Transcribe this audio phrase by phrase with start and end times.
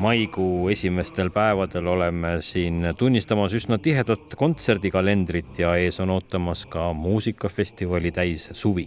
[0.00, 8.12] Maikuu esimestel päevadel oleme siin tunnistamas üsna tihedat kontserdikalendrit ja ees on ootamas ka muusikafestivali
[8.12, 8.86] täis suvi.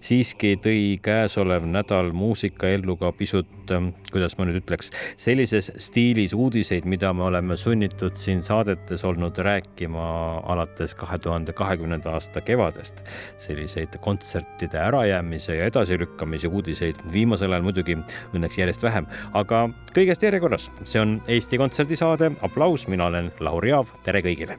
[0.00, 3.50] siiski tõi käesolev nädal muusikaellu ka pisut,
[4.12, 10.06] kuidas ma nüüd ütleks, sellises stiilis uudiseid, mida me oleme sunnitud siin saadetes olnud rääkima
[10.54, 13.02] alates kahe tuhande kahekümnenda aasta kevadest.
[13.38, 17.98] selliseid kontsertide ärajäämise ja edasilükkamise uudiseid viimasel ajal muidugi
[18.34, 19.66] õnneks järjest vähem, aga
[19.96, 24.58] kõigest järjekorras korras, see on Eesti Kontserdi saade Applaus, mina olen Lauri Aav, tere kõigile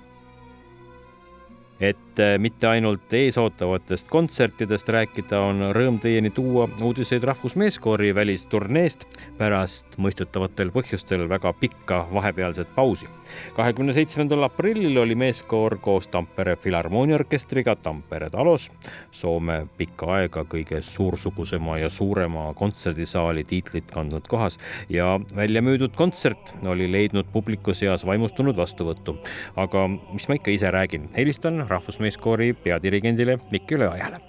[1.79, 9.07] et äh, mitte ainult eesootavatest kontsertidest rääkida, on rõõm teieni tuua uudiseid Rahvusmeeskoori välisturneest
[9.37, 13.07] pärast mõistetavatel põhjustel väga pikka vahepealset pausi.
[13.55, 18.69] kahekümne seitsmendal aprillil oli meeskoor koos Tampere Filharmooniaorkestriga Tampere talos,
[19.11, 26.53] Soome pikka aega kõige suursugusema ja suurema kontserdisaali tiitlit kandnud kohas ja välja müüdud kontsert
[26.65, 29.17] oli leidnud publiku seas vaimustunud vastuvõttu.
[29.55, 34.19] aga mis ma ikka ise räägin, helistan rahvusmeeskoori peadirigendile Mikk Üleojale.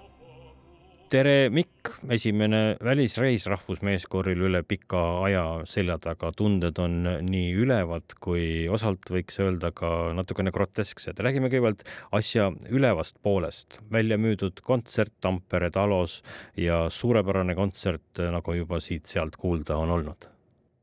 [1.14, 6.96] tere, Mikk, esimene välisreis rahvusmeeskooril üle pika aja selja taga, tunded on
[7.28, 11.20] nii ülevad kui osalt võiks öelda ka natukene grotesksed.
[11.20, 13.78] räägime kõigepealt asja ülevast poolest.
[13.92, 16.22] välja müüdud kontsert Tampere talos
[16.56, 20.34] ja suurepärane kontsert, nagu juba siit-sealt kuulda on olnud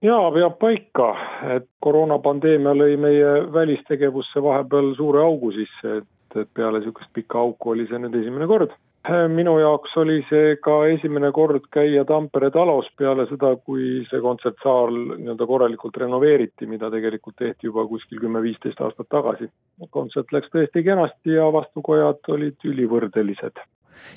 [0.02, 1.10] jaa, peab paika,
[1.56, 7.74] et koroonapandeemia lõi meie välistegevusse vahepeal suure augu sisse, et et, peale niisugust pikka auku
[7.74, 8.74] oli see nüüd esimene kord.
[9.34, 14.94] minu jaoks oli see ka esimene kord käia Tampere talos peale seda, kui see kontsertsaal
[14.94, 19.50] nii-öelda korralikult renoveeriti, mida tegelikult tehti juba kuskil kümme-viisteist aastat tagasi.
[19.90, 23.66] kontsert läks tõesti kenasti ja vastukojad olid ülivõrdelised.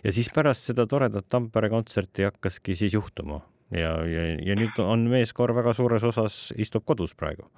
[0.04, 5.08] ja siis pärast seda toredat Tampere kontserti hakkaski siis juhtuma ja, ja, ja nüüd on
[5.10, 7.48] meeskoor väga suures osas istub kodus praegu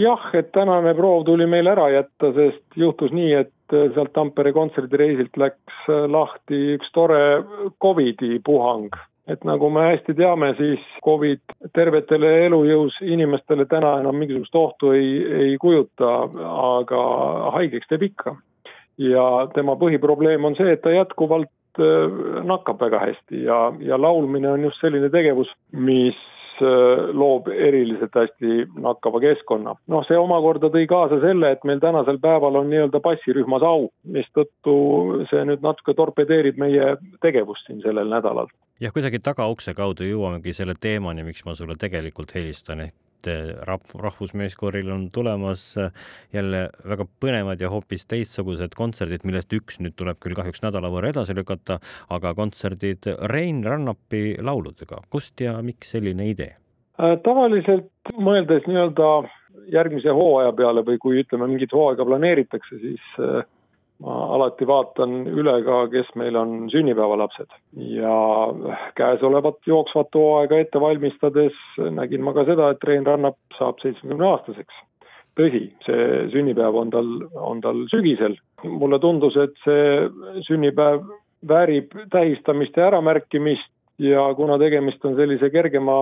[0.00, 4.52] jah, et tänane proov tuli meil ära jätta, sest juhtus nii, et äh, sealt Tampere
[4.56, 7.20] kontserdireisilt läks äh, lahti üks tore
[7.82, 8.90] Covidi puhang.
[9.28, 15.10] et nagu me hästi teame, siis Covid tervetele elujõus inimestele täna enam mingisugust ohtu ei,
[15.40, 16.14] ei kujuta,
[16.78, 17.02] aga
[17.58, 18.36] haigeks teeb ikka.
[18.98, 24.50] ja tema põhiprobleem on see, et ta jätkuvalt äh, nakkab väga hästi ja, ja laulmine
[24.54, 26.16] on just selline tegevus, mis
[26.60, 29.74] loob eriliselt hästi nakkava keskkonna.
[29.86, 34.76] noh, see omakorda tõi kaasa selle, et meil tänasel päeval on nii-öelda passirühmas au, mistõttu
[35.30, 38.50] see nüüd natuke torpedeerib meie tegevust siin sellel nädalal.
[38.80, 42.96] jah, kuidagi tagaukse kaudu jõuamegi selle teemani, miks ma sulle tegelikult helistan, ehk
[43.26, 45.90] rahvusmeeskooril on tulemas äh,
[46.32, 51.10] jälle väga põnevad ja hoopis teistsugused kontserdid, millest üks nüüd tuleb küll kahjuks nädala võrra
[51.10, 51.80] edasi lükata,
[52.10, 55.02] aga kontserdid Rein Rannapi lauludega.
[55.10, 56.54] kust ja miks selline idee?
[56.98, 59.10] Äh, tavaliselt mõeldes nii-öelda
[59.72, 63.44] järgmise hooaja peale või kui ütleme, mingit hooaega planeeritakse, siis äh,
[64.04, 67.54] ma alati vaatan üle ka, kes meil on sünnipäevalapsed
[67.98, 68.18] ja
[68.98, 71.56] käesolevat jooksvat hooaega ette valmistades
[71.96, 74.84] nägin ma ka seda, et Rein Rannap saab seitsmekümne aastaseks.
[75.38, 78.38] tõsi, see sünnipäev on tal, on tal sügisel.
[78.64, 80.08] mulle tundus, et see
[80.46, 81.04] sünnipäev
[81.48, 85.96] väärib tähistamist ja äramärkimist ja kuna tegemist on sellise kergema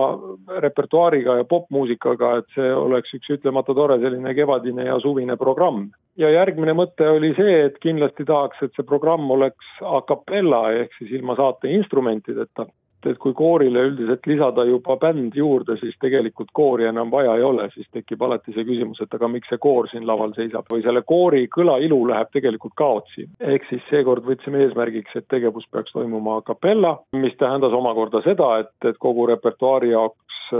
[0.61, 5.89] repertuaariga ja popmuusikaga, et see oleks üks ütlemata tore selline kevadine ja suvine programm.
[6.17, 10.93] ja järgmine mõte oli see, et kindlasti tahaks, et see programm oleks a capella ehk
[10.97, 12.65] siis ilma saate instrumentideta
[13.05, 17.67] et kui koorile üldiselt lisada juba bänd juurde, siis tegelikult koori enam vaja ei ole,
[17.73, 21.03] siis tekib alati see küsimus, et aga miks see koor siin laval seisab või selle
[21.07, 23.27] koori kõlailu läheb tegelikult kaotsi.
[23.39, 28.57] ehk siis seekord võtsime eesmärgiks, et tegevus peaks toimuma a capella, mis tähendas omakorda seda,
[28.63, 30.57] et, et kogu repertuaari jaoks äh,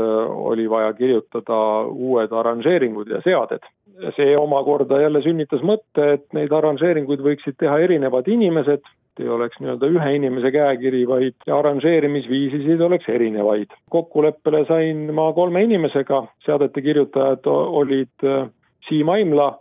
[0.51, 3.65] oli vaja kirjutada uued arranžeeringud ja seaded.
[4.15, 8.85] see omakorda jälle sünnitas mõtte, et neid arranžeeringuid võiksid teha erinevad inimesed
[9.19, 13.73] ei oleks nii-öelda ühe inimese käekiri, vaid arranžeerimisviisisid oleks erinevaid.
[13.89, 18.49] kokkuleppele sain ma kolme inimesega, seadete kirjutajad olid äh,
[18.87, 19.51] Siim Aimla,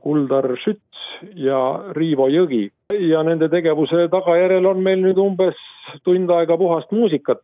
[0.00, 1.02] Kuldar Schütz
[1.34, 1.60] ja
[1.96, 2.70] Riivo Jõgi.
[2.98, 5.56] ja nende tegevuse tagajärjel on meil nüüd umbes
[6.04, 7.42] tund aega puhast muusikat,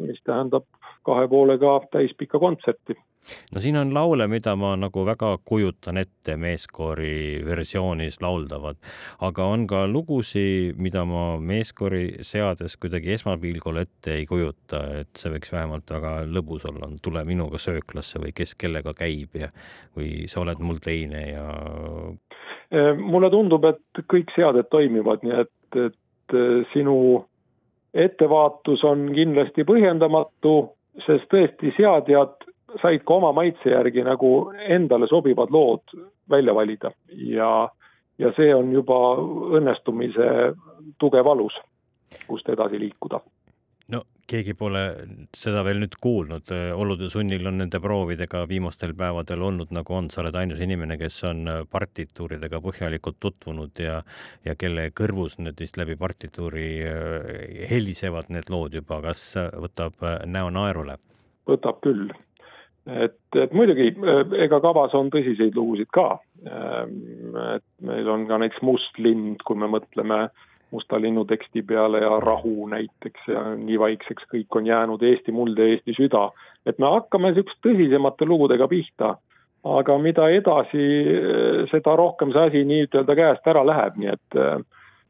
[0.00, 0.66] mis tähendab
[1.04, 2.96] kahe poolega täispikka kontserti
[3.54, 8.78] no siin on laule, mida ma nagu väga kujutan ette meeskoori versioonis lauldavad,
[9.24, 15.32] aga on ka lugusid, mida ma meeskoori seades kuidagi esmapilgul ette ei kujuta, et see
[15.34, 19.50] võiks vähemalt väga lõbus olla, tule minuga sööklasse või kes kellega käib ja
[19.96, 21.46] või sa oled mul teine ja.
[22.98, 26.36] mulle tundub, et kõik seaded toimivad, nii et, et
[26.72, 26.96] sinu
[27.94, 30.54] ettevaatus on kindlasti põhjendamatu,
[31.06, 32.42] sest tõesti seadjad
[32.82, 35.94] said ka oma maitse järgi nagu endale sobivad lood
[36.30, 36.90] välja valida.
[37.08, 37.68] Ja,
[38.18, 38.98] ja see on juba
[39.58, 40.28] õnnestumise
[40.98, 41.56] tugev alus,
[42.26, 43.20] kust edasi liikuda.
[43.92, 44.82] No keegi pole
[45.36, 50.22] seda veel nüüd kuulnud, olude sunnil on nende proovidega viimastel päevadel olnud nagu on, sa
[50.22, 54.00] oled ainus inimene, kes on partituuridega põhjalikult tutvunud ja
[54.44, 60.50] ja kelle kõrvus need vist läbi partituuri eh, helisevad need lood juba, kas võtab näo
[60.54, 60.96] naerule?
[61.48, 62.08] võtab küll,
[62.86, 63.92] et, et muidugi,
[64.44, 66.18] ega kavas on tõsiseid lugusid ka.
[66.44, 70.26] Ehm, et meil on ka näiteks Must lind, kui me mõtleme
[70.74, 75.58] Musta linnu teksti peale ja Rahu näiteks ja Nii vaikseks kõik on jäänud, Eesti muld
[75.58, 76.30] ja Eesti süda.
[76.66, 79.12] et me hakkame niisuguste tõsisemate lugudega pihta,
[79.64, 80.86] aga mida edasi,
[81.70, 84.38] seda rohkem see asi nii-ütelda käest ära läheb, nii et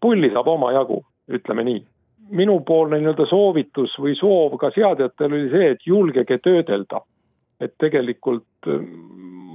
[0.03, 1.01] pulli saab omajagu,
[1.31, 1.81] ütleme nii
[2.31, 7.01] minupoolne nii-öelda soovitus või soov ka seadjatel oli see, et julgege töödelda
[7.65, 8.83] et tegelikult äh,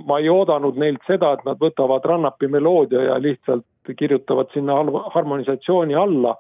[0.10, 4.78] ma ei oodanud neilt seda, et nad võtavad Rannapi meloodia ja lihtsalt kirjutavad sinna
[5.14, 6.36] harmonisatsiooni alla,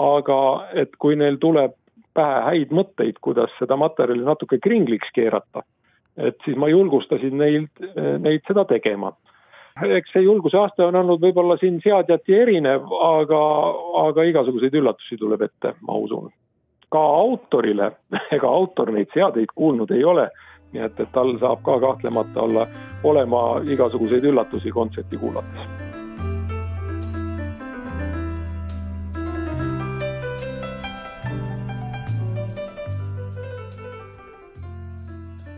[0.00, 0.38] aga
[0.82, 1.74] et kui neil tuleb
[2.14, 5.64] pähe häid mõtteid, kuidas seda materjali natuke kringliks keerata,
[6.16, 7.84] et siis ma julgustasin neilt,
[8.22, 9.12] neid seda tegema.
[9.82, 13.40] eks see julguse aste on olnud võib-olla siin seadjati erinev, aga,
[14.06, 16.30] aga igasuguseid üllatusi tuleb ette, ma usun.
[16.94, 17.90] ka autorile,
[18.36, 20.28] ega autor neid seadeid kuulnud ei ole
[20.74, 22.66] nii et, et tal saab ka kahtlemata olla,
[23.06, 25.92] olema igasuguseid üllatusi kontserti kuulates.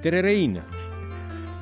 [0.06, 0.60] tere, Rein!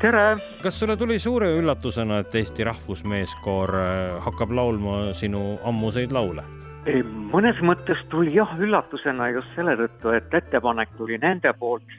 [0.02, 0.36] tere!
[0.62, 6.44] kas sulle tuli suure üllatusena, et Eesti Rahvusmeeskoor äh, hakkab laulma sinu ammuseid laule?
[7.32, 11.94] mõnes mõttes tuli jah üllatusena just selle tõttu, et ettepanek tuli nende poolt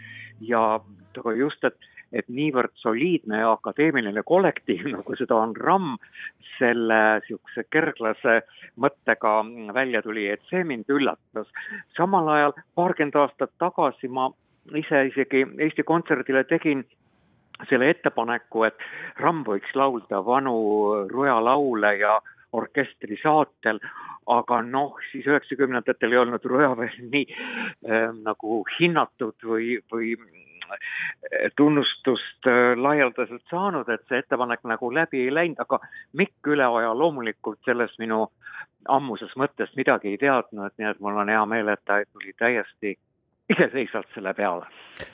[0.46, 0.76] ja
[1.22, 5.96] aga just, et, et niivõrd soliidne ja akadeemiline kollektiiv, nagu seda on RAM,
[6.58, 8.40] selle niisuguse kerglase
[8.80, 9.38] mõttega
[9.76, 11.50] välja tuli, et see mind üllatas.
[11.98, 14.30] samal ajal paarkümmend aastat tagasi ma
[14.74, 16.86] ise isegi Eesti Kontserdile tegin
[17.70, 18.88] selle ettepaneku, et
[19.22, 20.56] RAM võiks laulda vanu
[21.12, 22.18] Ruja laule ja
[22.56, 23.80] orkestri saatel,
[24.32, 30.16] aga noh, siis üheksakümnendatel ei olnud Ruja veel nii äh, nagu hinnatud või, või
[31.58, 35.80] tunnustust äh, laialdaselt saanud, et see ettepanek nagu läbi ei läinud, aga
[36.14, 38.28] Mikk Üleoja loomulikult sellest minu
[38.90, 42.96] ammusest mõttest midagi ei teadnud, nii et mul on hea meel, et ta tuli täiesti
[43.50, 44.66] iseseisvalt selle peale.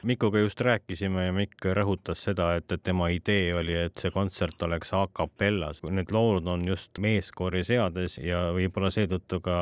[0.03, 4.62] Mikuga just rääkisime ja Mikk rõhutas seda, et, et tema idee oli, et see kontsert
[4.63, 5.81] oleks a capellas.
[5.83, 9.57] Need lood on just meeskoori seades ja võib-olla seetõttu ka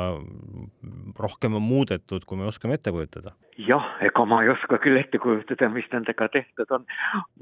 [1.18, 3.34] rohkem muudetud, kui me oskame ette kujutada.
[3.60, 6.86] jah, ega ma ei oska küll ette kujutada, mis nendega tehtud on,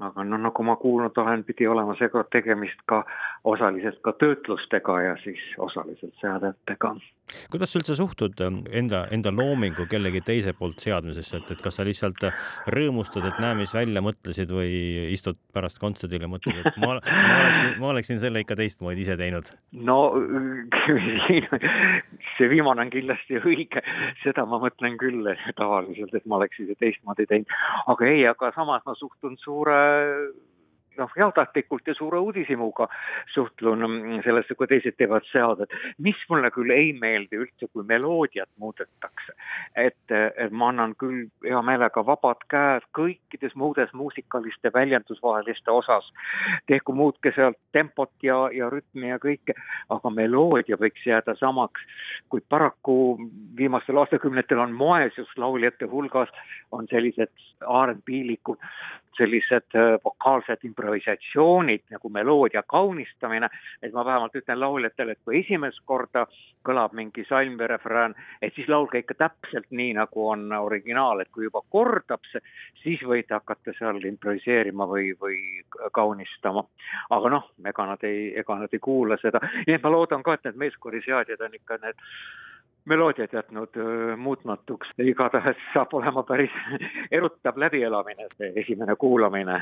[0.01, 3.03] aga no nagu ma kuulnud olen, pidi olema seekord tegemist ka
[3.45, 6.95] osaliselt ka töötlustega ja siis osaliselt seadetega.
[7.51, 11.37] kuidas sa üldse suhtud enda, enda loomingu kellegi teise poolt seadmisesse?
[11.37, 12.25] et, et kas sa lihtsalt
[12.73, 14.71] rõõmustad, et näe, mis välja mõtlesid või
[15.13, 19.17] istud pärast kontserdil ja mõtled, et ma, ma oleksin, ma oleksin selle ikka teistmoodi ise
[19.19, 19.53] teinud?
[19.85, 19.99] no
[22.37, 23.56] see viimane on kindlasti õige,
[24.23, 27.55] seda ma mõtlen küll tavaliselt, et ma oleks ise teistmoodi teinud,
[27.93, 29.77] aga ei, aga samas ma suhtun suure
[30.97, 32.87] noh, heatahtlikult ja suure uudishimuga
[33.33, 33.85] suhtlun
[34.25, 35.73] sellesse, kui teised teevad seadet.
[35.97, 39.33] mis mulle küll ei meeldi üldse, kui meloodiat muudetakse.
[39.75, 46.11] et, et ma annan küll hea meelega vabad käed kõikides muudes muusikaliste väljendusvaheliste osas.
[46.67, 49.55] tehku muutke sealt tempot ja, ja rütmi ja kõike,
[49.89, 51.81] aga meloodia võiks jääda samaks.
[52.29, 53.17] kuid paraku
[53.57, 56.29] viimastel aastakümnetel on moes just lauljate hulgas
[56.71, 58.59] on sellised R&B-likud,
[59.17, 63.49] sellised vokaalsed impro-, improvisatsioonid nagu meloodia kaunistamine,
[63.81, 66.25] et ma vähemalt ütlen lauljatele, et kui esimest korda
[66.65, 71.31] kõlab mingi salm või refrään, et siis laulge ikka täpselt nii, nagu on originaal, et
[71.31, 72.41] kui juba kordab see,
[72.83, 75.37] siis võite hakata seal improviseerima või, või
[75.93, 76.63] kaunistama.
[77.09, 80.37] aga noh, ega nad ei, ega nad ei kuula seda, nii et ma loodan ka,
[80.37, 82.05] et need meeskooriseadjad on ikka need
[82.87, 83.77] meloodiat jätnud
[84.17, 86.53] muutmatuks, igatahes saab olema päris
[87.17, 89.59] erutav läbielamine, see esimene kuulamine.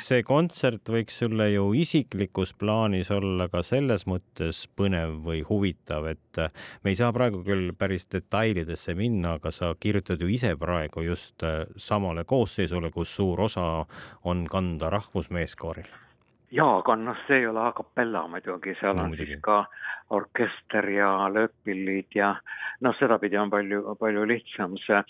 [0.00, 6.42] see kontsert võiks sulle ju isiklikus plaanis olla ka selles mõttes põnev või huvitav, et
[6.84, 11.44] me ei saa praegu küll päris detailidesse minna, aga sa kirjutad ju ise praegu just
[11.76, 13.68] samale koosseisule, kus suur osa
[14.24, 16.05] on kanda rahvusmeeskooril
[16.54, 19.34] jaa, aga noh, see ei ole a capella muidugi, seal no, on muidugi.
[19.34, 19.64] siis ka
[20.14, 22.36] orkester ja lööppillid ja
[22.84, 25.00] noh, sedapidi on palju, palju lihtsam see,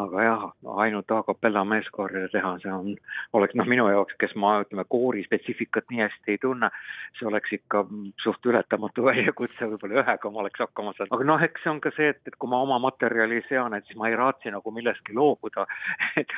[0.00, 0.46] aga jah,
[0.80, 2.94] ainult a capella meeskoorile teha, see on,
[3.36, 6.70] oleks noh, minu jaoks, kes ma ütleme, koori spetsiifikat nii hästi ei tunne,
[7.18, 7.84] see oleks ikka
[8.24, 11.92] suht ületamatu väljakutse, võib-olla ühega ma oleks hakkama saanud, aga noh, eks see on ka
[11.98, 15.16] see, et, et kui ma oma materjali sean, et siis ma ei raatsi nagu millestki
[15.18, 15.68] loobuda
[16.22, 16.32] et,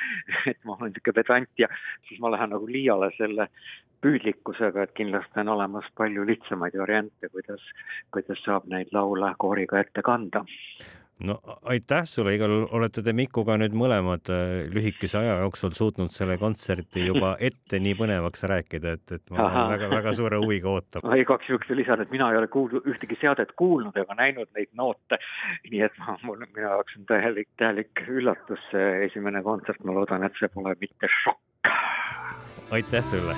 [0.51, 1.71] et ma olen niisugune pedant ja
[2.09, 3.47] siis ma lähen nagu liiale selle
[4.05, 7.67] püüdlikkusega, et kindlasti on olemas palju lihtsamaid variante, kuidas,
[8.15, 10.45] kuidas saab neid laule kooriga ette kanda.
[11.21, 11.37] No
[11.69, 16.39] aitäh sulle, igal juhul olete te Mikuga nüüd mõlemad äh, lühikese aja jooksul suutnud selle
[16.41, 21.05] kontserti juba ette nii põnevaks rääkida, et, et ma väga-väga suure huviga ootan.
[21.05, 24.73] ma igaks juhuks lisan, et mina ei ole kuulnud ühtegi seadet kuulnud ega näinud neid
[24.81, 25.21] noote,
[25.69, 30.25] nii et ma, mul, minu jaoks on täielik, täielik üllatus see esimene kontsert, ma loodan,
[30.25, 31.77] et see pole mitte šokk.
[32.73, 33.37] aitäh sulle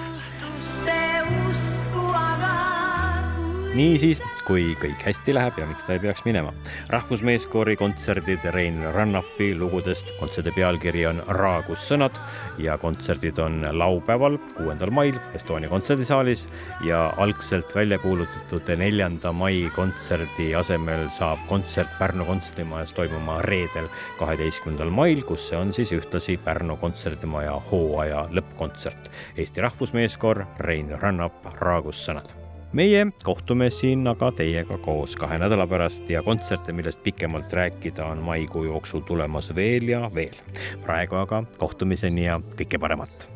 [3.77, 6.53] niisiis, kui kõik hästi läheb ja miks ta ei peaks minema.
[6.93, 12.19] rahvusmeeskoori kontserdid Rein Rannapi lugudest, kontserdi pealkiri on Raagus sõnad
[12.59, 16.47] ja kontserdid on laupäeval, kuuendal mail Estonia kontserdisaalis
[16.85, 23.89] ja algselt välja kuulutatud neljanda mai kontserdi asemel saab kontsert Pärnu kontserdimajas toimuma reedel,
[24.19, 29.11] kaheteistkümnendal mail, kus see on siis ühtlasi Pärnu kontserdimaja hooaja lõppkontsert.
[29.37, 32.42] Eesti Rahvusmeeskoor, Rein Rannap, Raagus sõnad
[32.73, 38.25] meie kohtume siin aga teiega koos kahe nädala pärast ja kontserte, millest pikemalt rääkida, on
[38.25, 40.35] maikuu jooksul tulemas veel ja veel.
[40.83, 43.29] praegu aga kohtumiseni ja kõike paremat.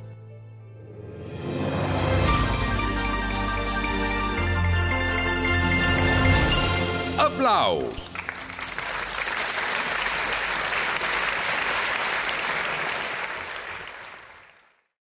[7.19, 8.16] aplaus